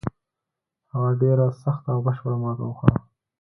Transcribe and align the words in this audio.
هغه 0.91 1.11
ډېره 1.21 1.45
سخته 1.63 1.89
او 1.93 1.99
بشپړه 2.05 2.37
ماته 2.43 2.63
وخوړه. 2.65 2.97